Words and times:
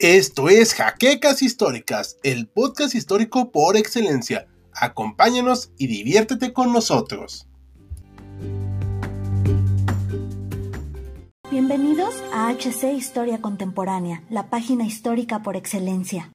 Esto 0.00 0.48
es 0.48 0.72
Jaquecas 0.72 1.42
Históricas, 1.42 2.16
el 2.22 2.48
podcast 2.48 2.94
histórico 2.94 3.52
por 3.52 3.76
excelencia. 3.76 4.48
Acompáñanos 4.72 5.72
y 5.76 5.88
diviértete 5.88 6.54
con 6.54 6.72
nosotros. 6.72 7.46
Bienvenidos 11.50 12.14
a 12.32 12.48
HC 12.48 12.94
Historia 12.94 13.42
Contemporánea, 13.42 14.24
la 14.30 14.48
página 14.48 14.86
histórica 14.86 15.42
por 15.42 15.54
excelencia. 15.54 16.32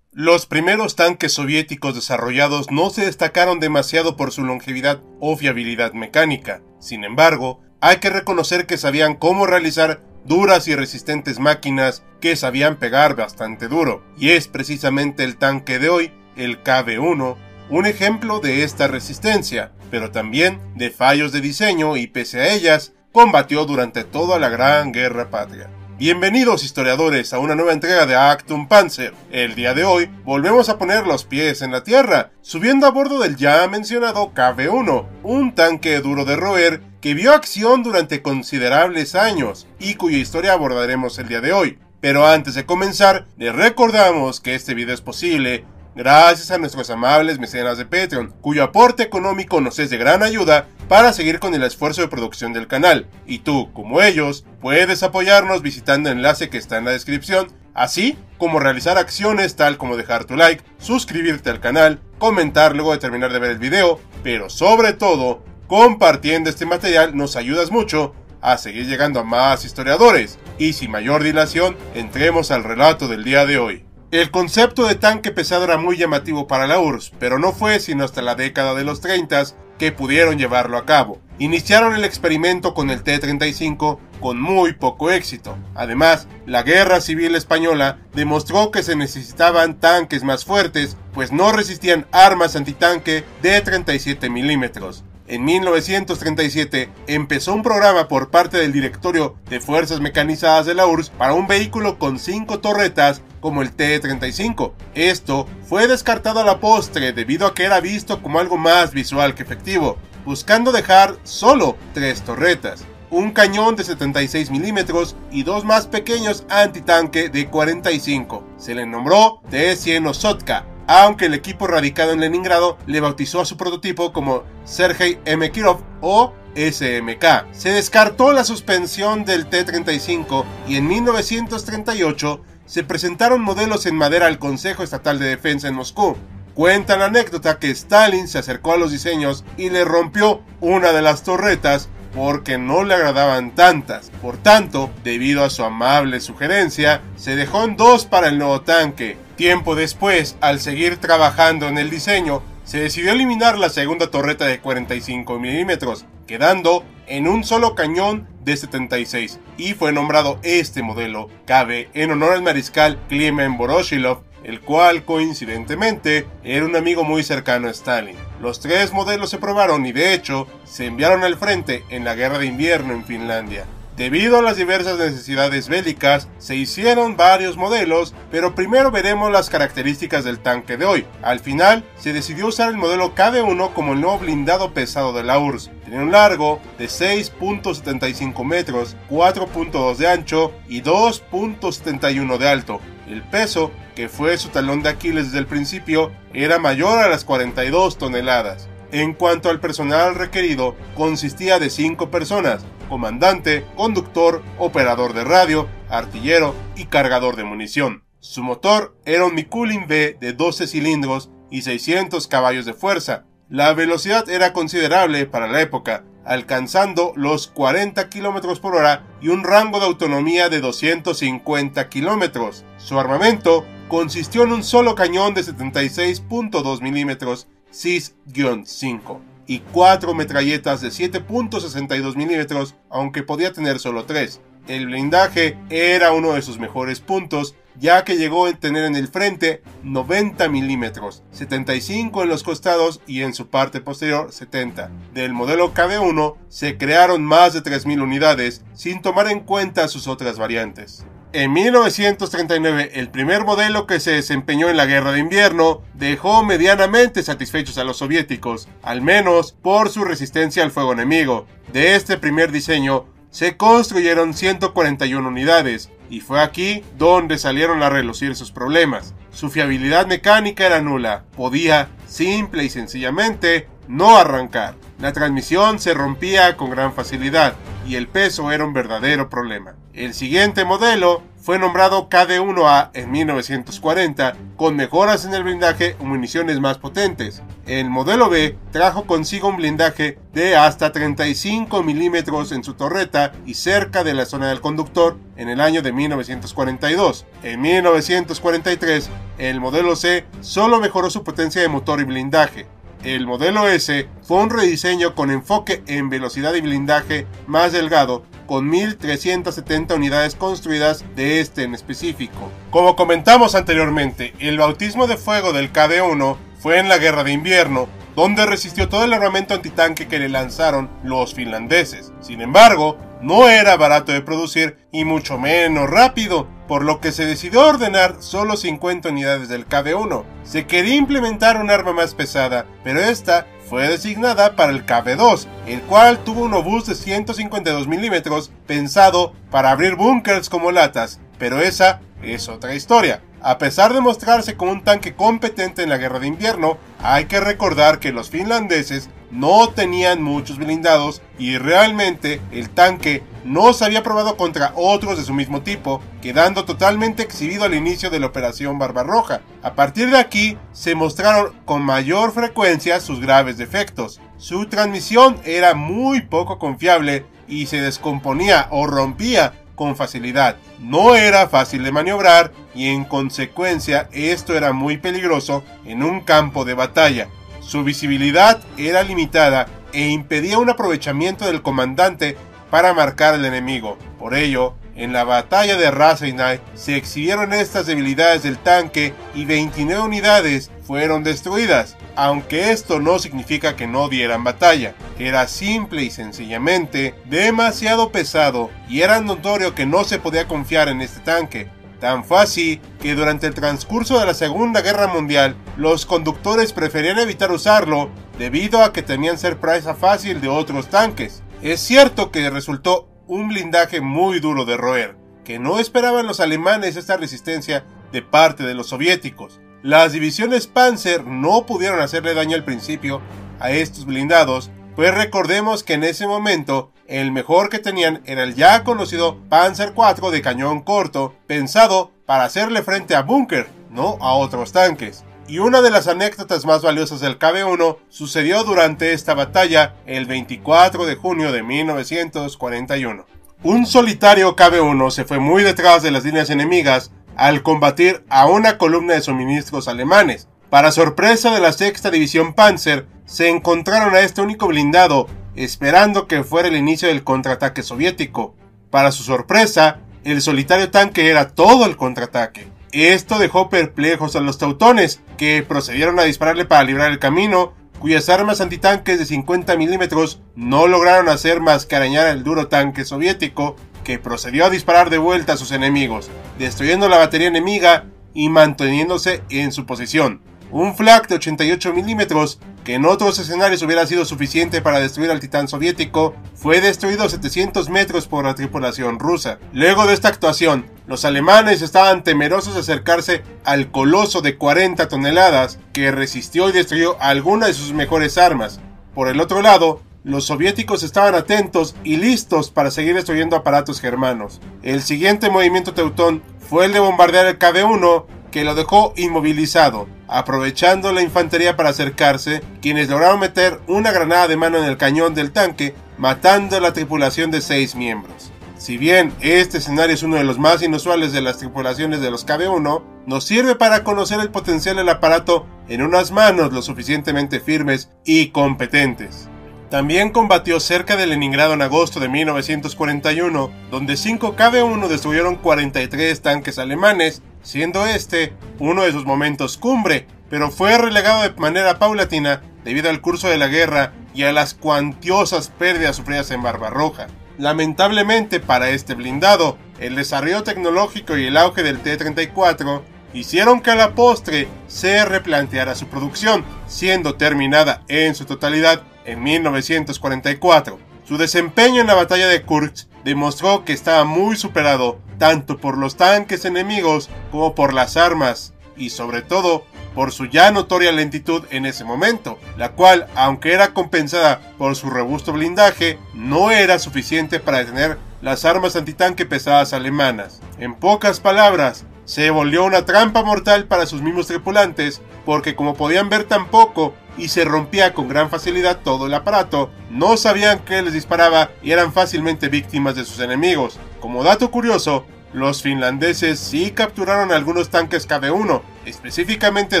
Los 0.12 0.46
primeros 0.46 0.94
tanques 0.94 1.32
soviéticos 1.32 1.96
desarrollados 1.96 2.70
no 2.70 2.90
se 2.90 3.06
destacaron 3.06 3.58
demasiado 3.58 4.16
por 4.16 4.30
su 4.30 4.44
longevidad 4.44 5.02
o 5.18 5.36
fiabilidad 5.36 5.94
mecánica. 5.94 6.62
Sin 6.78 7.02
embargo, 7.02 7.60
hay 7.80 7.98
que 7.98 8.10
reconocer 8.10 8.66
que 8.66 8.78
sabían 8.78 9.14
cómo 9.14 9.46
realizar 9.46 10.00
duras 10.24 10.68
y 10.68 10.74
resistentes 10.74 11.38
máquinas 11.38 12.02
que 12.20 12.36
sabían 12.36 12.76
pegar 12.76 13.14
bastante 13.14 13.68
duro, 13.68 14.02
y 14.18 14.30
es 14.30 14.48
precisamente 14.48 15.24
el 15.24 15.36
tanque 15.36 15.78
de 15.78 15.88
hoy, 15.88 16.12
el 16.36 16.62
KB-1, 16.62 17.36
un 17.70 17.86
ejemplo 17.86 18.40
de 18.40 18.64
esta 18.64 18.88
resistencia, 18.88 19.72
pero 19.90 20.10
también 20.10 20.60
de 20.74 20.90
fallos 20.90 21.32
de 21.32 21.40
diseño 21.40 21.96
y 21.96 22.06
pese 22.06 22.40
a 22.40 22.52
ellas, 22.52 22.92
combatió 23.12 23.64
durante 23.64 24.04
toda 24.04 24.38
la 24.38 24.48
Gran 24.48 24.92
Guerra 24.92 25.30
Patria. 25.30 25.70
Bienvenidos 25.98 26.62
historiadores 26.62 27.32
a 27.32 27.40
una 27.40 27.56
nueva 27.56 27.72
entrega 27.72 28.06
de 28.06 28.14
Actum 28.14 28.68
Panzer. 28.68 29.14
El 29.32 29.56
día 29.56 29.74
de 29.74 29.82
hoy 29.82 30.08
volvemos 30.24 30.68
a 30.68 30.78
poner 30.78 31.04
los 31.08 31.24
pies 31.24 31.60
en 31.60 31.72
la 31.72 31.82
tierra, 31.82 32.30
subiendo 32.40 32.86
a 32.86 32.92
bordo 32.92 33.18
del 33.18 33.34
ya 33.34 33.66
mencionado 33.66 34.32
KB-1, 34.32 35.06
un 35.24 35.56
tanque 35.56 35.98
duro 35.98 36.24
de 36.24 36.36
roer 36.36 36.82
que 37.00 37.14
vio 37.14 37.32
acción 37.32 37.82
durante 37.82 38.22
considerables 38.22 39.16
años 39.16 39.66
y 39.80 39.96
cuya 39.96 40.18
historia 40.18 40.52
abordaremos 40.52 41.18
el 41.18 41.26
día 41.26 41.40
de 41.40 41.52
hoy. 41.52 41.80
Pero 42.00 42.28
antes 42.28 42.54
de 42.54 42.64
comenzar, 42.64 43.26
les 43.36 43.52
recordamos 43.52 44.40
que 44.40 44.54
este 44.54 44.74
video 44.74 44.94
es 44.94 45.00
posible 45.00 45.64
gracias 45.98 46.52
a 46.52 46.58
nuestros 46.58 46.88
amables 46.90 47.40
mecenas 47.40 47.76
de 47.76 47.84
Patreon, 47.84 48.32
cuyo 48.40 48.62
aporte 48.62 49.02
económico 49.02 49.60
nos 49.60 49.80
es 49.80 49.90
de 49.90 49.98
gran 49.98 50.22
ayuda 50.22 50.68
para 50.88 51.12
seguir 51.12 51.40
con 51.40 51.54
el 51.54 51.64
esfuerzo 51.64 52.02
de 52.02 52.08
producción 52.08 52.52
del 52.52 52.68
canal. 52.68 53.08
Y 53.26 53.40
tú, 53.40 53.72
como 53.72 54.00
ellos, 54.00 54.44
puedes 54.60 55.02
apoyarnos 55.02 55.60
visitando 55.60 56.08
el 56.08 56.18
enlace 56.18 56.50
que 56.50 56.56
está 56.56 56.78
en 56.78 56.84
la 56.84 56.92
descripción, 56.92 57.48
así 57.74 58.16
como 58.38 58.60
realizar 58.60 58.96
acciones 58.96 59.56
tal 59.56 59.76
como 59.76 59.96
dejar 59.96 60.24
tu 60.24 60.36
like, 60.36 60.62
suscribirte 60.78 61.50
al 61.50 61.58
canal, 61.58 61.98
comentar 62.18 62.76
luego 62.76 62.92
de 62.92 62.98
terminar 62.98 63.32
de 63.32 63.40
ver 63.40 63.50
el 63.50 63.58
video, 63.58 63.98
pero 64.22 64.50
sobre 64.50 64.92
todo, 64.92 65.42
compartiendo 65.66 66.48
este 66.48 66.64
material 66.64 67.16
nos 67.16 67.34
ayudas 67.34 67.72
mucho 67.72 68.14
a 68.40 68.56
seguir 68.56 68.86
llegando 68.86 69.18
a 69.18 69.24
más 69.24 69.64
historiadores. 69.64 70.38
Y 70.58 70.74
sin 70.74 70.92
mayor 70.92 71.24
dilación, 71.24 71.76
entremos 71.96 72.52
al 72.52 72.62
relato 72.62 73.08
del 73.08 73.24
día 73.24 73.46
de 73.46 73.58
hoy. 73.58 73.87
El 74.10 74.30
concepto 74.30 74.86
de 74.86 74.94
tanque 74.94 75.32
pesado 75.32 75.64
era 75.64 75.76
muy 75.76 75.98
llamativo 75.98 76.46
para 76.46 76.66
la 76.66 76.80
URSS, 76.80 77.12
pero 77.18 77.38
no 77.38 77.52
fue 77.52 77.78
sino 77.78 78.04
hasta 78.04 78.22
la 78.22 78.34
década 78.34 78.72
de 78.72 78.82
los 78.82 79.02
30 79.02 79.42
que 79.78 79.92
pudieron 79.92 80.38
llevarlo 80.38 80.78
a 80.78 80.86
cabo. 80.86 81.20
Iniciaron 81.38 81.94
el 81.94 82.06
experimento 82.06 82.72
con 82.72 82.88
el 82.88 83.02
T-35 83.02 83.98
con 84.18 84.40
muy 84.40 84.72
poco 84.72 85.10
éxito. 85.10 85.58
Además, 85.74 86.26
la 86.46 86.62
Guerra 86.62 87.02
Civil 87.02 87.34
Española 87.34 87.98
demostró 88.14 88.70
que 88.70 88.82
se 88.82 88.96
necesitaban 88.96 89.78
tanques 89.78 90.24
más 90.24 90.46
fuertes, 90.46 90.96
pues 91.12 91.30
no 91.30 91.52
resistían 91.52 92.06
armas 92.10 92.56
antitanque 92.56 93.24
de 93.42 93.60
37 93.60 94.30
milímetros 94.30 95.04
en 95.28 95.44
1937 95.44 96.88
empezó 97.06 97.52
un 97.52 97.62
programa 97.62 98.08
por 98.08 98.30
parte 98.30 98.56
del 98.56 98.72
Directorio 98.72 99.36
de 99.50 99.60
Fuerzas 99.60 100.00
Mecanizadas 100.00 100.64
de 100.64 100.72
la 100.74 100.86
URSS 100.86 101.10
para 101.10 101.34
un 101.34 101.46
vehículo 101.46 101.98
con 101.98 102.18
cinco 102.18 102.60
torretas 102.60 103.20
como 103.40 103.62
el 103.62 103.72
T-35. 103.72 104.72
Esto 104.94 105.46
fue 105.64 105.86
descartado 105.86 106.40
a 106.40 106.44
la 106.44 106.60
postre 106.60 107.12
debido 107.12 107.46
a 107.46 107.54
que 107.54 107.64
era 107.64 107.80
visto 107.80 108.22
como 108.22 108.38
algo 108.38 108.56
más 108.56 108.92
visual 108.92 109.34
que 109.34 109.42
efectivo, 109.42 109.98
buscando 110.24 110.72
dejar 110.72 111.16
solo 111.24 111.76
tres 111.94 112.22
torretas 112.22 112.84
un 113.10 113.32
cañón 113.32 113.74
de 113.74 113.84
76 113.84 114.50
milímetros 114.50 115.16
y 115.30 115.42
dos 115.42 115.64
más 115.64 115.86
pequeños 115.86 116.44
antitanque 116.50 117.30
de 117.30 117.48
45. 117.48 118.44
Se 118.58 118.74
le 118.74 118.84
nombró 118.84 119.40
T-100 119.50 120.08
Osotka 120.08 120.66
aunque 120.88 121.26
el 121.26 121.34
equipo 121.34 121.66
radicado 121.66 122.12
en 122.12 122.20
Leningrado 122.20 122.78
le 122.86 123.00
bautizó 123.00 123.42
a 123.42 123.44
su 123.44 123.58
prototipo 123.58 124.10
como 124.12 124.44
Sergei 124.64 125.20
M. 125.26 125.50
Kirov 125.52 125.82
o 126.00 126.32
SMK. 126.56 127.52
Se 127.52 127.70
descartó 127.70 128.32
la 128.32 128.42
suspensión 128.42 129.26
del 129.26 129.46
T-35 129.46 130.44
y 130.66 130.76
en 130.76 130.88
1938 130.88 132.40
se 132.68 132.84
presentaron 132.84 133.40
modelos 133.42 133.86
en 133.86 133.96
madera 133.96 134.26
al 134.26 134.38
Consejo 134.38 134.84
Estatal 134.84 135.18
de 135.18 135.26
Defensa 135.26 135.66
en 135.66 135.74
Moscú. 135.74 136.16
Cuenta 136.54 136.96
la 136.96 137.06
anécdota 137.06 137.58
que 137.58 137.70
Stalin 137.70 138.28
se 138.28 138.38
acercó 138.38 138.74
a 138.74 138.76
los 138.76 138.92
diseños 138.92 139.44
y 139.56 139.70
le 139.70 139.84
rompió 139.84 140.42
una 140.60 140.92
de 140.92 141.02
las 141.02 141.22
torretas 141.24 141.88
porque 142.14 142.58
no 142.58 142.84
le 142.84 142.94
agradaban 142.94 143.54
tantas. 143.54 144.10
Por 144.22 144.36
tanto, 144.36 144.90
debido 145.02 145.44
a 145.44 145.50
su 145.50 145.64
amable 145.64 146.20
sugerencia, 146.20 147.00
se 147.16 147.36
dejó 147.36 147.64
en 147.64 147.76
dos 147.76 148.04
para 148.04 148.28
el 148.28 148.38
nuevo 148.38 148.60
tanque, 148.60 149.16
Tiempo 149.38 149.76
después, 149.76 150.36
al 150.40 150.58
seguir 150.58 150.96
trabajando 150.96 151.68
en 151.68 151.78
el 151.78 151.90
diseño, 151.90 152.42
se 152.64 152.80
decidió 152.80 153.12
eliminar 153.12 153.56
la 153.56 153.68
segunda 153.68 154.10
torreta 154.10 154.46
de 154.46 154.58
45 154.58 155.38
milímetros, 155.38 156.06
quedando 156.26 156.84
en 157.06 157.28
un 157.28 157.44
solo 157.44 157.76
cañón 157.76 158.26
de 158.48 158.56
76, 158.56 159.38
y 159.58 159.74
fue 159.74 159.92
nombrado 159.92 160.40
este 160.42 160.82
modelo 160.82 161.28
KB 161.46 161.88
en 161.92 162.10
honor 162.10 162.32
al 162.32 162.42
mariscal 162.42 162.98
Klimen 163.08 163.58
Voroshilov, 163.58 164.22
el 164.42 164.60
cual 164.60 165.04
coincidentemente 165.04 166.26
era 166.42 166.64
un 166.64 166.74
amigo 166.74 167.04
muy 167.04 167.22
cercano 167.22 167.68
a 167.68 167.72
Stalin. 167.72 168.16
Los 168.40 168.60
tres 168.60 168.92
modelos 168.92 169.28
se 169.28 169.38
probaron 169.38 169.84
y 169.84 169.92
de 169.92 170.14
hecho 170.14 170.46
se 170.64 170.86
enviaron 170.86 171.24
al 171.24 171.36
frente 171.36 171.84
en 171.90 172.04
la 172.04 172.14
guerra 172.14 172.38
de 172.38 172.46
invierno 172.46 172.94
en 172.94 173.04
Finlandia. 173.04 173.66
Debido 173.98 174.38
a 174.38 174.42
las 174.42 174.56
diversas 174.56 174.96
necesidades 174.96 175.68
bélicas, 175.68 176.28
se 176.38 176.54
hicieron 176.54 177.16
varios 177.16 177.56
modelos, 177.56 178.14
pero 178.30 178.54
primero 178.54 178.92
veremos 178.92 179.32
las 179.32 179.50
características 179.50 180.22
del 180.22 180.38
tanque 180.38 180.76
de 180.76 180.84
hoy. 180.84 181.04
Al 181.20 181.40
final, 181.40 181.82
se 181.98 182.12
decidió 182.12 182.46
usar 182.46 182.68
el 182.68 182.76
modelo 182.76 183.16
KD-1 183.16 183.72
como 183.72 183.94
el 183.94 184.00
nuevo 184.00 184.20
blindado 184.20 184.72
pesado 184.72 185.12
de 185.12 185.24
la 185.24 185.40
URSS. 185.40 185.72
Tenía 185.84 185.98
un 185.98 186.12
largo 186.12 186.60
de 186.78 186.86
6.75 186.86 188.44
metros, 188.44 188.94
4.2 189.10 189.96
de 189.96 190.06
ancho 190.06 190.52
y 190.68 190.80
2.71 190.82 192.38
de 192.38 192.48
alto. 192.48 192.80
El 193.08 193.22
peso, 193.22 193.72
que 193.96 194.08
fue 194.08 194.38
su 194.38 194.50
talón 194.50 194.84
de 194.84 194.90
Aquiles 194.90 195.24
desde 195.24 195.40
el 195.40 195.46
principio, 195.46 196.12
era 196.32 196.60
mayor 196.60 197.00
a 197.00 197.08
las 197.08 197.24
42 197.24 197.98
toneladas. 197.98 198.68
En 198.92 199.12
cuanto 199.12 199.50
al 199.50 199.58
personal 199.58 200.14
requerido, 200.14 200.76
consistía 200.94 201.58
de 201.58 201.68
5 201.68 202.10
personas, 202.10 202.64
comandante, 202.88 203.64
conductor, 203.76 204.42
operador 204.58 205.12
de 205.12 205.24
radio, 205.24 205.68
artillero 205.88 206.54
y 206.76 206.86
cargador 206.86 207.36
de 207.36 207.44
munición. 207.44 208.04
Su 208.20 208.42
motor 208.42 208.96
era 209.04 209.24
un 209.24 209.34
Mikulin 209.34 209.84
V 209.84 210.16
de 210.20 210.32
12 210.32 210.66
cilindros 210.66 211.30
y 211.50 211.62
600 211.62 212.26
caballos 212.26 212.66
de 212.66 212.74
fuerza. 212.74 213.24
La 213.48 213.72
velocidad 213.72 214.28
era 214.28 214.52
considerable 214.52 215.26
para 215.26 215.46
la 215.46 215.60
época, 215.60 216.04
alcanzando 216.24 217.12
los 217.14 217.46
40 217.46 218.08
km 218.08 218.60
por 218.60 218.74
hora 218.74 219.06
y 219.20 219.28
un 219.28 219.44
rango 219.44 219.78
de 219.78 219.86
autonomía 219.86 220.48
de 220.48 220.60
250 220.60 221.88
km. 221.88 222.64
Su 222.76 222.98
armamento 222.98 223.64
consistió 223.88 224.42
en 224.42 224.52
un 224.52 224.64
solo 224.64 224.94
cañón 224.94 225.32
de 225.34 225.42
76.2 225.42 226.80
mm 226.82 227.46
CIS-5 227.72 229.27
y 229.48 229.60
cuatro 229.72 230.14
metralletas 230.14 230.80
de 230.80 230.90
7.62 230.90 232.14
milímetros, 232.14 232.76
aunque 232.90 233.24
podía 233.24 233.52
tener 233.52 233.80
solo 233.80 234.04
tres. 234.04 234.40
El 234.68 234.86
blindaje 234.86 235.56
era 235.70 236.12
uno 236.12 236.34
de 236.34 236.42
sus 236.42 236.58
mejores 236.58 237.00
puntos, 237.00 237.56
ya 237.80 238.04
que 238.04 238.18
llegó 238.18 238.46
a 238.46 238.52
tener 238.52 238.84
en 238.84 238.94
el 238.94 239.08
frente 239.08 239.62
90 239.82 240.48
milímetros, 240.50 241.22
75 241.30 242.22
en 242.22 242.28
los 242.28 242.42
costados 242.42 243.00
y 243.06 243.22
en 243.22 243.32
su 243.32 243.48
parte 243.48 243.80
posterior 243.80 244.30
70. 244.30 244.90
Del 245.14 245.32
modelo 245.32 245.72
KB1 245.72 246.36
se 246.48 246.76
crearon 246.76 247.24
más 247.24 247.54
de 247.54 247.62
3.000 247.62 248.02
unidades, 248.02 248.62
sin 248.74 249.00
tomar 249.00 249.28
en 249.28 249.40
cuenta 249.40 249.88
sus 249.88 250.06
otras 250.08 250.38
variantes. 250.38 251.06
En 251.34 251.52
1939, 251.52 252.92
el 252.94 253.10
primer 253.10 253.44
modelo 253.44 253.86
que 253.86 254.00
se 254.00 254.12
desempeñó 254.12 254.70
en 254.70 254.78
la 254.78 254.86
guerra 254.86 255.12
de 255.12 255.18
invierno 255.18 255.82
dejó 255.92 256.42
medianamente 256.42 257.22
satisfechos 257.22 257.76
a 257.76 257.84
los 257.84 257.98
soviéticos, 257.98 258.66
al 258.82 259.02
menos 259.02 259.52
por 259.52 259.90
su 259.90 260.06
resistencia 260.06 260.62
al 260.62 260.70
fuego 260.70 260.94
enemigo. 260.94 261.46
De 261.70 261.96
este 261.96 262.16
primer 262.16 262.50
diseño 262.50 263.04
se 263.30 263.58
construyeron 263.58 264.32
141 264.32 265.28
unidades, 265.28 265.90
y 266.08 266.20
fue 266.20 266.40
aquí 266.40 266.82
donde 266.96 267.36
salieron 267.36 267.82
a 267.82 267.90
relucir 267.90 268.34
sus 268.34 268.50
problemas. 268.50 269.14
Su 269.30 269.50
fiabilidad 269.50 270.06
mecánica 270.06 270.64
era 270.64 270.80
nula, 270.80 271.24
podía, 271.36 271.90
simple 272.06 272.64
y 272.64 272.70
sencillamente, 272.70 273.68
no 273.86 274.16
arrancar. 274.16 274.76
La 274.98 275.12
transmisión 275.12 275.78
se 275.78 275.92
rompía 275.92 276.56
con 276.56 276.70
gran 276.70 276.94
facilidad 276.94 277.54
y 277.88 277.96
el 277.96 278.06
peso 278.06 278.52
era 278.52 278.64
un 278.64 278.74
verdadero 278.74 279.30
problema. 279.30 279.74
El 279.94 280.12
siguiente 280.12 280.66
modelo 280.66 281.22
fue 281.40 281.58
nombrado 281.58 282.10
KD-1A 282.10 282.90
en 282.92 283.10
1940, 283.10 284.36
con 284.56 284.76
mejoras 284.76 285.24
en 285.24 285.32
el 285.32 285.42
blindaje 285.42 285.96
y 285.98 286.04
municiones 286.04 286.60
más 286.60 286.76
potentes. 286.76 287.42
El 287.66 287.88
modelo 287.88 288.28
B 288.28 288.58
trajo 288.70 289.06
consigo 289.06 289.48
un 289.48 289.56
blindaje 289.56 290.18
de 290.34 290.56
hasta 290.56 290.92
35 290.92 291.82
milímetros 291.82 292.52
en 292.52 292.62
su 292.62 292.74
torreta 292.74 293.32
y 293.46 293.54
cerca 293.54 294.04
de 294.04 294.12
la 294.12 294.26
zona 294.26 294.50
del 294.50 294.60
conductor 294.60 295.16
en 295.36 295.48
el 295.48 295.62
año 295.62 295.80
de 295.80 295.92
1942. 295.92 297.24
En 297.42 297.62
1943, 297.62 299.08
el 299.38 299.60
modelo 299.60 299.96
C 299.96 300.26
solo 300.42 300.80
mejoró 300.80 301.08
su 301.08 301.24
potencia 301.24 301.62
de 301.62 301.68
motor 301.68 302.00
y 302.00 302.04
blindaje. 302.04 302.66
El 303.04 303.26
modelo 303.26 303.68
S 303.68 304.08
fue 304.22 304.42
un 304.42 304.50
rediseño 304.50 305.14
con 305.14 305.30
enfoque 305.30 305.82
en 305.86 306.10
velocidad 306.10 306.54
y 306.54 306.60
blindaje 306.60 307.26
más 307.46 307.72
delgado, 307.72 308.24
con 308.46 308.72
1.370 308.72 309.94
unidades 309.94 310.34
construidas 310.34 311.04
de 311.14 311.40
este 311.40 311.62
en 311.62 311.74
específico. 311.74 312.50
Como 312.70 312.96
comentamos 312.96 313.54
anteriormente, 313.54 314.34
el 314.40 314.58
bautismo 314.58 315.06
de 315.06 315.16
fuego 315.16 315.52
del 315.52 315.72
KD-1 315.72 316.36
fue 316.58 316.78
en 316.78 316.88
la 316.88 316.98
Guerra 316.98 317.22
de 317.22 317.32
Invierno, 317.32 317.88
donde 318.16 318.46
resistió 318.46 318.88
todo 318.88 319.04
el 319.04 319.12
armamento 319.12 319.54
antitanque 319.54 320.08
que 320.08 320.18
le 320.18 320.28
lanzaron 320.28 320.90
los 321.04 321.34
finlandeses. 321.34 322.12
Sin 322.20 322.40
embargo, 322.40 322.98
no 323.22 323.48
era 323.48 323.76
barato 323.76 324.10
de 324.10 324.22
producir 324.22 324.76
y 324.90 325.04
mucho 325.04 325.38
menos 325.38 325.88
rápido, 325.88 326.48
por 326.68 326.84
lo 326.84 327.00
que 327.00 327.10
se 327.10 327.24
decidió 327.24 327.66
ordenar 327.66 328.16
solo 328.20 328.56
50 328.56 329.08
unidades 329.08 329.48
del 329.48 329.66
KV-1. 329.66 330.22
Se 330.44 330.66
quería 330.66 330.94
implementar 330.94 331.60
un 331.60 331.70
arma 331.70 331.92
más 331.92 332.14
pesada, 332.14 332.66
pero 332.84 333.00
esta 333.00 333.46
fue 333.68 333.88
designada 333.88 334.54
para 334.54 334.72
el 334.72 334.86
KB-2, 334.86 335.46
el 335.66 335.80
cual 335.82 336.22
tuvo 336.24 336.42
un 336.42 336.54
obús 336.54 336.86
de 336.86 336.94
152 336.94 337.88
milímetros 337.88 338.52
pensado 338.66 339.32
para 339.50 339.70
abrir 339.70 339.96
búnkers 339.96 340.48
como 340.48 340.70
latas, 340.70 341.20
pero 341.38 341.60
esa 341.60 342.00
es 342.22 342.48
otra 342.48 342.74
historia. 342.74 343.22
A 343.40 343.58
pesar 343.58 343.94
de 343.94 344.00
mostrarse 344.00 344.56
como 344.56 344.72
un 344.72 344.82
tanque 344.82 345.14
competente 345.14 345.82
en 345.82 345.90
la 345.90 345.96
guerra 345.96 346.18
de 346.18 346.26
invierno, 346.26 346.76
hay 347.02 347.26
que 347.26 347.40
recordar 347.40 348.00
que 348.00 348.12
los 348.12 348.30
finlandeses 348.30 349.10
no 349.30 349.68
tenían 349.68 350.22
muchos 350.22 350.58
blindados 350.58 351.22
y 351.38 351.58
realmente 351.58 352.40
el 352.50 352.70
tanque 352.70 353.22
no 353.44 353.72
se 353.72 353.84
había 353.84 354.02
probado 354.02 354.36
contra 354.36 354.72
otros 354.74 355.18
de 355.18 355.24
su 355.24 355.34
mismo 355.34 355.62
tipo, 355.62 356.02
quedando 356.20 356.64
totalmente 356.64 357.22
exhibido 357.22 357.64
al 357.64 357.74
inicio 357.74 358.10
de 358.10 358.20
la 358.20 358.26
operación 358.26 358.78
Barbarroja. 358.78 359.40
A 359.62 359.74
partir 359.74 360.10
de 360.10 360.18
aquí 360.18 360.56
se 360.72 360.94
mostraron 360.94 361.54
con 361.64 361.82
mayor 361.82 362.32
frecuencia 362.32 363.00
sus 363.00 363.20
graves 363.20 363.58
defectos. 363.58 364.20
Su 364.36 364.66
transmisión 364.66 365.40
era 365.44 365.74
muy 365.74 366.22
poco 366.22 366.58
confiable 366.58 367.26
y 367.46 367.66
se 367.66 367.80
descomponía 367.80 368.68
o 368.70 368.86
rompía 368.86 369.54
con 369.74 369.96
facilidad. 369.96 370.56
No 370.80 371.14
era 371.14 371.48
fácil 371.48 371.84
de 371.84 371.92
maniobrar 371.92 372.52
y 372.74 372.88
en 372.88 373.04
consecuencia 373.04 374.08
esto 374.12 374.56
era 374.56 374.72
muy 374.72 374.98
peligroso 374.98 375.64
en 375.84 376.02
un 376.02 376.20
campo 376.20 376.64
de 376.64 376.74
batalla. 376.74 377.28
Su 377.68 377.84
visibilidad 377.84 378.62
era 378.78 379.02
limitada 379.02 379.66
e 379.92 380.08
impedía 380.08 380.58
un 380.58 380.70
aprovechamiento 380.70 381.44
del 381.44 381.60
comandante 381.60 382.34
para 382.70 382.94
marcar 382.94 383.34
al 383.34 383.44
enemigo. 383.44 383.98
Por 384.18 384.34
ello, 384.34 384.72
en 384.96 385.12
la 385.12 385.24
batalla 385.24 385.76
de 385.76 385.90
Rasenay 385.90 386.60
se 386.74 386.96
exhibieron 386.96 387.52
estas 387.52 387.84
debilidades 387.84 388.42
del 388.42 388.56
tanque 388.56 389.12
y 389.34 389.44
29 389.44 390.00
unidades 390.00 390.70
fueron 390.82 391.24
destruidas, 391.24 391.98
aunque 392.16 392.72
esto 392.72 393.00
no 393.00 393.18
significa 393.18 393.76
que 393.76 393.86
no 393.86 394.08
dieran 394.08 394.44
batalla. 394.44 394.94
Era 395.18 395.46
simple 395.46 396.04
y 396.04 396.10
sencillamente 396.10 397.16
demasiado 397.26 398.10
pesado 398.10 398.70
y 398.88 399.02
era 399.02 399.20
notorio 399.20 399.74
que 399.74 399.84
no 399.84 400.04
se 400.04 400.18
podía 400.18 400.48
confiar 400.48 400.88
en 400.88 401.02
este 401.02 401.20
tanque. 401.20 401.68
Tan 402.00 402.24
fue 402.24 402.38
así 402.38 402.80
que 403.00 403.14
durante 403.14 403.46
el 403.46 403.54
transcurso 403.54 404.18
de 404.20 404.26
la 404.26 404.34
Segunda 404.34 404.82
Guerra 404.82 405.08
Mundial, 405.08 405.56
los 405.76 406.06
conductores 406.06 406.72
preferían 406.72 407.18
evitar 407.18 407.50
usarlo 407.50 408.10
debido 408.38 408.82
a 408.82 408.92
que 408.92 409.02
temían 409.02 409.38
ser 409.38 409.58
presa 409.58 409.94
fácil 409.94 410.40
de 410.40 410.48
otros 410.48 410.88
tanques. 410.88 411.42
Es 411.60 411.80
cierto 411.80 412.30
que 412.30 412.50
resultó 412.50 413.08
un 413.26 413.48
blindaje 413.48 414.00
muy 414.00 414.38
duro 414.38 414.64
de 414.64 414.76
roer, 414.76 415.16
que 415.44 415.58
no 415.58 415.80
esperaban 415.80 416.26
los 416.26 416.38
alemanes 416.38 416.96
esta 416.96 417.16
resistencia 417.16 417.84
de 418.12 418.22
parte 418.22 418.62
de 418.62 418.74
los 418.74 418.88
soviéticos. 418.88 419.60
Las 419.82 420.12
divisiones 420.12 420.66
Panzer 420.66 421.24
no 421.24 421.66
pudieron 421.66 422.00
hacerle 422.00 422.34
daño 422.34 422.56
al 422.56 422.64
principio 422.64 423.20
a 423.58 423.70
estos 423.70 424.06
blindados, 424.06 424.70
pues 424.94 425.14
recordemos 425.14 425.82
que 425.82 425.94
en 425.94 426.04
ese 426.04 426.26
momento 426.26 426.92
el 427.08 427.32
mejor 427.32 427.70
que 427.70 427.78
tenían 427.78 428.20
era 428.26 428.42
el 428.42 428.54
ya 428.54 428.84
conocido 428.84 429.38
Panzer 429.48 429.94
IV 429.96 430.30
de 430.30 430.42
cañón 430.42 430.82
corto, 430.82 431.34
pensado 431.46 432.12
para 432.26 432.44
hacerle 432.44 432.82
frente 432.82 433.16
a 433.16 433.22
Bunker, 433.22 433.66
no 433.90 434.18
a 434.20 434.34
otros 434.34 434.72
tanques. 434.72 435.24
Y 435.48 435.58
una 435.60 435.80
de 435.80 435.90
las 435.90 436.06
anécdotas 436.06 436.66
más 436.66 436.82
valiosas 436.82 437.20
del 437.20 437.38
KB-1 437.38 437.96
sucedió 438.10 438.62
durante 438.62 439.14
esta 439.14 439.32
batalla 439.32 439.94
el 440.04 440.26
24 440.26 441.06
de 441.06 441.16
junio 441.16 441.50
de 441.50 441.62
1941. 441.62 443.24
Un 443.62 443.86
solitario 443.86 444.54
KB-1 444.54 445.10
se 445.10 445.24
fue 445.24 445.38
muy 445.38 445.62
detrás 445.62 446.02
de 446.02 446.10
las 446.10 446.24
líneas 446.24 446.50
enemigas 446.50 447.10
al 447.36 447.62
combatir 447.62 448.22
a 448.28 448.46
una 448.46 448.76
columna 448.76 449.14
de 449.14 449.22
suministros 449.22 449.88
alemanes. 449.88 450.46
Para 450.68 450.92
sorpresa 450.92 451.54
de 451.54 451.60
la 451.60 451.72
sexta 451.72 452.10
división 452.10 452.52
Panzer, 452.52 453.06
se 453.24 453.48
encontraron 453.48 454.14
a 454.14 454.20
este 454.20 454.42
único 454.42 454.66
blindado, 454.66 455.26
esperando 455.64 456.28
que 456.28 456.44
fuera 456.44 456.68
el 456.68 456.76
inicio 456.76 457.08
del 457.08 457.24
contraataque 457.24 457.82
soviético. 457.82 458.54
Para 458.90 459.10
su 459.10 459.24
sorpresa, 459.24 459.98
el 460.22 460.40
solitario 460.40 460.90
tanque 460.90 461.28
era 461.28 461.48
todo 461.48 461.84
el 461.84 461.96
contraataque. 461.96 462.68
Esto 462.92 463.40
dejó 463.40 463.68
perplejos 463.68 464.36
a 464.36 464.40
los 464.40 464.58
teutones, 464.58 465.20
que 465.36 465.64
procedieron 465.66 466.20
a 466.20 466.24
dispararle 466.24 466.64
para 466.64 466.84
librar 466.84 467.10
el 467.10 467.18
camino, 467.18 467.74
cuyas 467.98 468.28
armas 468.28 468.60
antitanques 468.60 469.18
de 469.18 469.26
50 469.26 469.76
milímetros 469.76 470.40
no 470.54 470.86
lograron 470.86 471.28
hacer 471.28 471.60
más 471.60 471.86
que 471.86 471.96
arañar 471.96 472.28
el 472.28 472.44
duro 472.44 472.68
tanque 472.68 473.04
soviético, 473.04 473.74
que 474.04 474.20
procedió 474.20 474.64
a 474.64 474.70
disparar 474.70 475.10
de 475.10 475.18
vuelta 475.18 475.54
a 475.54 475.56
sus 475.56 475.72
enemigos, 475.72 476.30
destruyendo 476.58 477.08
la 477.08 477.18
batería 477.18 477.48
enemiga 477.48 478.04
y 478.32 478.48
manteniéndose 478.48 479.42
en 479.50 479.72
su 479.72 479.86
posición. 479.86 480.40
Un 480.70 480.94
flak 480.94 481.28
de 481.28 481.34
88 481.34 481.92
milímetros, 481.92 482.60
que 482.88 482.94
en 482.94 483.04
otros 483.04 483.38
escenarios 483.38 483.82
hubiera 483.82 484.06
sido 484.06 484.24
suficiente 484.24 484.80
para 484.80 484.98
destruir 484.98 485.30
al 485.30 485.40
titán 485.40 485.68
soviético, 485.68 486.34
fue 486.54 486.80
destruido 486.80 487.22
a 487.22 487.28
700 487.28 487.90
metros 487.90 488.26
por 488.26 488.46
la 488.46 488.54
tripulación 488.54 489.18
rusa. 489.18 489.58
Luego 489.74 490.06
de 490.06 490.14
esta 490.14 490.28
actuación, 490.28 490.86
los 491.06 491.26
alemanes 491.26 491.82
estaban 491.82 492.24
temerosos 492.24 492.72
de 492.72 492.80
acercarse 492.80 493.42
al 493.66 493.90
coloso 493.90 494.40
de 494.40 494.56
40 494.56 495.06
toneladas, 495.06 495.78
que 495.92 496.10
resistió 496.10 496.70
y 496.70 496.72
destruyó 496.72 497.20
algunas 497.20 497.68
de 497.68 497.74
sus 497.74 497.92
mejores 497.92 498.38
armas. 498.38 498.80
Por 499.14 499.28
el 499.28 499.42
otro 499.42 499.60
lado, 499.60 500.00
los 500.24 500.46
soviéticos 500.46 501.02
estaban 501.02 501.34
atentos 501.34 501.94
y 502.04 502.16
listos 502.16 502.70
para 502.70 502.90
seguir 502.90 503.14
destruyendo 503.14 503.54
aparatos 503.54 504.00
germanos. 504.00 504.62
El 504.82 505.02
siguiente 505.02 505.50
movimiento 505.50 505.92
teutón 505.92 506.42
fue 506.70 506.86
el 506.86 506.94
de 506.94 507.00
bombardear 507.00 507.44
el 507.48 507.58
KD-1 507.58 508.24
que 508.58 508.64
lo 508.64 508.74
dejó 508.74 509.12
inmovilizado. 509.16 510.08
Aprovechando 510.26 511.12
la 511.12 511.22
infantería 511.22 511.76
para 511.76 511.90
acercarse, 511.90 512.60
quienes 512.82 513.08
lograron 513.08 513.38
meter 513.38 513.78
una 513.86 514.10
granada 514.10 514.48
de 514.48 514.56
mano 514.56 514.78
en 514.78 514.84
el 514.84 514.96
cañón 514.96 515.32
del 515.32 515.52
tanque, 515.52 515.94
matando 516.18 516.76
a 516.76 516.80
la 516.80 516.92
tripulación 516.92 517.52
de 517.52 517.60
seis 517.60 517.94
miembros. 517.94 518.50
Si 518.76 518.96
bien 518.96 519.32
este 519.40 519.78
escenario 519.78 520.12
es 520.12 520.24
uno 520.24 520.38
de 520.38 520.42
los 520.42 520.58
más 520.58 520.82
inusuales 520.82 521.32
de 521.32 521.40
las 521.40 521.58
tripulaciones 521.58 522.20
de 522.20 522.32
los 522.32 522.44
KB-1, 522.44 523.04
nos 523.26 523.44
sirve 523.44 523.76
para 523.76 524.02
conocer 524.02 524.40
el 524.40 524.50
potencial 524.50 524.96
del 524.96 525.08
aparato 525.08 525.64
en 525.88 526.02
unas 526.02 526.32
manos 526.32 526.72
lo 526.72 526.82
suficientemente 526.82 527.60
firmes 527.60 528.10
y 528.24 528.48
competentes. 528.48 529.48
También 529.88 530.30
combatió 530.30 530.80
cerca 530.80 531.16
de 531.16 531.28
Leningrado 531.28 531.74
en 531.74 531.82
agosto 531.82 532.18
de 532.18 532.28
1941, 532.28 533.70
donde 533.92 534.16
5 534.16 534.56
KB-1 534.56 535.06
destruyeron 535.06 535.54
43 535.54 536.42
tanques 536.42 536.80
alemanes 536.80 537.40
siendo 537.62 538.06
este 538.06 538.52
uno 538.78 539.02
de 539.02 539.12
sus 539.12 539.24
momentos 539.24 539.76
cumbre, 539.76 540.26
pero 540.50 540.70
fue 540.70 540.96
relegado 540.96 541.42
de 541.42 541.50
manera 541.60 541.98
paulatina 541.98 542.62
debido 542.84 543.10
al 543.10 543.20
curso 543.20 543.48
de 543.48 543.58
la 543.58 543.68
guerra 543.68 544.12
y 544.34 544.44
a 544.44 544.52
las 544.52 544.74
cuantiosas 544.74 545.68
pérdidas 545.68 546.16
sufridas 546.16 546.50
en 546.50 546.62
Barbarroja. 546.62 547.26
Lamentablemente 547.58 548.60
para 548.60 548.90
este 548.90 549.14
blindado, 549.14 549.76
el 549.98 550.14
desarrollo 550.14 550.62
tecnológico 550.62 551.36
y 551.36 551.46
el 551.46 551.56
auge 551.56 551.82
del 551.82 551.98
T-34 551.98 553.02
hicieron 553.34 553.80
que 553.80 553.90
a 553.90 553.96
la 553.96 554.14
postre 554.14 554.68
se 554.86 555.24
replanteara 555.24 555.94
su 555.94 556.06
producción, 556.06 556.64
siendo 556.86 557.34
terminada 557.34 558.02
en 558.08 558.34
su 558.34 558.44
totalidad 558.44 559.02
en 559.24 559.42
1944. 559.42 560.98
Su 561.24 561.36
desempeño 561.36 562.00
en 562.00 562.06
la 562.06 562.14
batalla 562.14 562.48
de 562.48 562.62
Kursk 562.62 563.07
demostró 563.24 563.84
que 563.84 563.92
estaba 563.92 564.24
muy 564.24 564.56
superado 564.56 565.18
tanto 565.38 565.78
por 565.78 565.96
los 565.96 566.16
tanques 566.16 566.64
enemigos 566.64 567.30
como 567.50 567.74
por 567.74 567.94
las 567.94 568.16
armas 568.16 568.72
y 568.96 569.10
sobre 569.10 569.42
todo 569.42 569.84
por 570.14 570.32
su 570.32 570.46
ya 570.46 570.70
notoria 570.72 571.12
lentitud 571.12 571.64
en 571.70 571.86
ese 571.86 572.04
momento, 572.04 572.58
la 572.76 572.92
cual, 572.92 573.28
aunque 573.36 573.72
era 573.72 573.94
compensada 573.94 574.60
por 574.76 574.96
su 574.96 575.10
robusto 575.10 575.52
blindaje, 575.52 576.18
no 576.34 576.70
era 576.72 576.98
suficiente 576.98 577.60
para 577.60 577.78
detener 577.78 578.18
las 578.42 578.64
armas 578.64 578.96
antitanque 578.96 579.46
pesadas 579.46 579.92
alemanas. 579.92 580.60
En 580.78 580.94
pocas 580.94 581.38
palabras, 581.38 582.04
se 582.24 582.50
volvió 582.50 582.84
una 582.84 583.04
trampa 583.04 583.42
mortal 583.42 583.84
para 583.84 584.06
sus 584.06 584.20
mismos 584.20 584.48
tripulantes, 584.48 585.22
porque 585.46 585.76
como 585.76 585.94
podían 585.94 586.28
ver 586.28 586.44
tan 586.44 586.66
poco 586.66 587.14
y 587.38 587.48
se 587.48 587.64
rompía 587.64 588.12
con 588.12 588.28
gran 588.28 588.50
facilidad 588.50 588.98
todo 589.02 589.26
el 589.26 589.34
aparato, 589.34 589.90
no 590.10 590.36
sabían 590.36 590.80
qué 590.80 591.00
les 591.02 591.12
disparaba 591.12 591.70
y 591.82 591.92
eran 591.92 592.12
fácilmente 592.12 592.68
víctimas 592.68 593.14
de 593.14 593.24
sus 593.24 593.40
enemigos. 593.40 593.98
Como 594.20 594.44
dato 594.44 594.70
curioso, 594.70 595.24
los 595.52 595.82
finlandeses 595.82 596.58
sí 596.58 596.90
capturaron 596.90 597.52
algunos 597.52 597.88
tanques 597.88 598.28
KB-1, 598.28 598.82
específicamente 599.06 600.00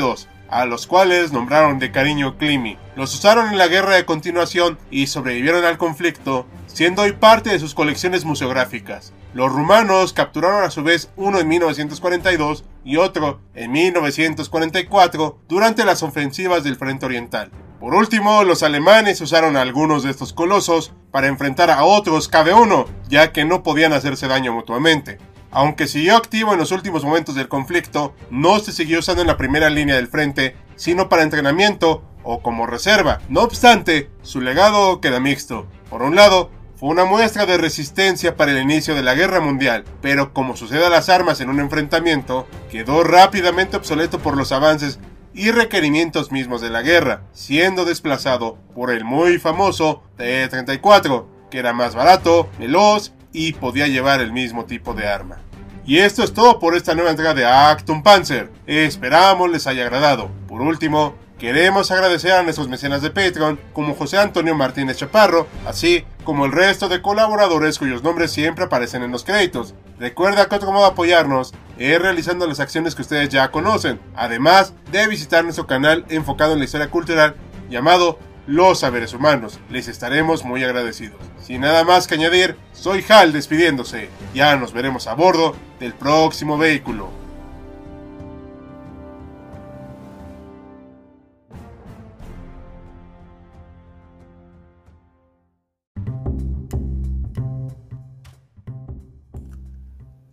dos, 0.00 0.28
a 0.50 0.66
los 0.66 0.86
cuales 0.86 1.32
nombraron 1.32 1.78
de 1.78 1.90
cariño 1.90 2.36
Klimi. 2.36 2.76
Los 2.96 3.14
usaron 3.14 3.48
en 3.48 3.58
la 3.58 3.68
guerra 3.68 3.94
de 3.94 4.04
continuación 4.04 4.78
y 4.90 5.06
sobrevivieron 5.06 5.64
al 5.64 5.78
conflicto, 5.78 6.46
siendo 6.66 7.02
hoy 7.02 7.12
parte 7.12 7.50
de 7.50 7.58
sus 7.58 7.74
colecciones 7.74 8.24
museográficas. 8.24 9.12
Los 9.34 9.52
rumanos 9.52 10.14
capturaron 10.14 10.64
a 10.64 10.70
su 10.70 10.82
vez 10.82 11.10
uno 11.16 11.38
en 11.38 11.48
1942 11.48 12.64
y 12.84 12.96
otro 12.96 13.40
en 13.54 13.72
1944 13.72 15.38
durante 15.48 15.84
las 15.84 16.02
ofensivas 16.02 16.64
del 16.64 16.76
Frente 16.76 17.06
Oriental. 17.06 17.50
Por 17.78 17.94
último, 17.94 18.42
los 18.42 18.62
alemanes 18.62 19.20
usaron 19.20 19.56
algunos 19.56 20.02
de 20.02 20.10
estos 20.10 20.32
colosos 20.32 20.92
para 21.10 21.28
enfrentar 21.28 21.70
a 21.70 21.84
otros 21.84 22.30
KB-1, 22.30 22.86
ya 23.08 23.30
que 23.32 23.44
no 23.44 23.62
podían 23.62 23.92
hacerse 23.92 24.26
daño 24.28 24.52
mutuamente. 24.52 25.18
Aunque 25.50 25.86
siguió 25.86 26.16
activo 26.16 26.52
en 26.52 26.58
los 26.58 26.72
últimos 26.72 27.04
momentos 27.04 27.34
del 27.34 27.48
conflicto, 27.48 28.14
no 28.30 28.58
se 28.58 28.72
siguió 28.72 28.98
usando 28.98 29.22
en 29.22 29.28
la 29.28 29.36
primera 29.36 29.70
línea 29.70 29.96
del 29.96 30.08
frente, 30.08 30.56
sino 30.76 31.08
para 31.08 31.22
entrenamiento 31.22 32.02
o 32.22 32.42
como 32.42 32.66
reserva. 32.66 33.20
No 33.28 33.42
obstante, 33.42 34.10
su 34.22 34.40
legado 34.40 35.00
queda 35.00 35.20
mixto. 35.20 35.66
Por 35.88 36.02
un 36.02 36.16
lado, 36.16 36.50
fue 36.78 36.90
una 36.90 37.04
muestra 37.04 37.44
de 37.44 37.58
resistencia 37.58 38.36
para 38.36 38.52
el 38.52 38.62
inicio 38.62 38.94
de 38.94 39.02
la 39.02 39.16
guerra 39.16 39.40
mundial, 39.40 39.84
pero 40.00 40.32
como 40.32 40.56
sucede 40.56 40.86
a 40.86 40.90
las 40.90 41.08
armas 41.08 41.40
en 41.40 41.50
un 41.50 41.58
enfrentamiento, 41.58 42.46
quedó 42.70 43.02
rápidamente 43.02 43.76
obsoleto 43.76 44.20
por 44.20 44.36
los 44.36 44.52
avances 44.52 45.00
y 45.34 45.50
requerimientos 45.50 46.30
mismos 46.30 46.60
de 46.60 46.70
la 46.70 46.82
guerra, 46.82 47.22
siendo 47.32 47.84
desplazado 47.84 48.58
por 48.76 48.92
el 48.92 49.04
muy 49.04 49.38
famoso 49.38 50.04
T-34, 50.18 51.26
que 51.50 51.58
era 51.58 51.72
más 51.72 51.96
barato, 51.96 52.48
veloz 52.60 53.12
y 53.32 53.54
podía 53.54 53.88
llevar 53.88 54.20
el 54.20 54.32
mismo 54.32 54.64
tipo 54.64 54.94
de 54.94 55.08
arma. 55.08 55.38
Y 55.84 55.98
esto 55.98 56.22
es 56.22 56.32
todo 56.32 56.60
por 56.60 56.76
esta 56.76 56.94
nueva 56.94 57.10
entrega 57.10 57.34
de 57.34 57.44
Actum 57.44 58.04
Panzer. 58.04 58.52
Esperamos 58.66 59.50
les 59.50 59.66
haya 59.66 59.82
agradado. 59.82 60.30
Por 60.46 60.60
último, 60.60 61.14
Queremos 61.38 61.92
agradecer 61.92 62.32
a 62.32 62.42
nuestros 62.42 62.68
mecenas 62.68 63.00
de 63.00 63.10
Patreon, 63.10 63.60
como 63.72 63.94
José 63.94 64.18
Antonio 64.18 64.56
Martínez 64.56 64.96
Chaparro, 64.96 65.46
así 65.64 66.04
como 66.24 66.46
el 66.46 66.52
resto 66.52 66.88
de 66.88 67.00
colaboradores 67.00 67.78
cuyos 67.78 68.02
nombres 68.02 68.32
siempre 68.32 68.64
aparecen 68.64 69.04
en 69.04 69.12
los 69.12 69.22
créditos. 69.22 69.72
Recuerda 70.00 70.48
que 70.48 70.56
otro 70.56 70.72
modo 70.72 70.86
de 70.86 70.90
apoyarnos 70.90 71.54
es 71.78 72.02
realizando 72.02 72.44
las 72.48 72.58
acciones 72.58 72.96
que 72.96 73.02
ustedes 73.02 73.28
ya 73.28 73.52
conocen, 73.52 74.00
además 74.16 74.74
de 74.90 75.06
visitar 75.06 75.44
nuestro 75.44 75.68
canal 75.68 76.04
enfocado 76.08 76.54
en 76.54 76.58
la 76.58 76.64
historia 76.64 76.90
cultural 76.90 77.36
llamado 77.70 78.18
Los 78.48 78.80
Saberes 78.80 79.14
Humanos. 79.14 79.60
Les 79.70 79.86
estaremos 79.86 80.44
muy 80.44 80.64
agradecidos. 80.64 81.20
Sin 81.40 81.60
nada 81.60 81.84
más 81.84 82.08
que 82.08 82.16
añadir, 82.16 82.56
soy 82.72 83.04
Hal 83.08 83.32
despidiéndose. 83.32 84.08
Ya 84.34 84.56
nos 84.56 84.72
veremos 84.72 85.06
a 85.06 85.14
bordo 85.14 85.54
del 85.78 85.94
próximo 85.94 86.58
vehículo. 86.58 87.27